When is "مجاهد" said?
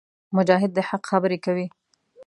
0.35-0.71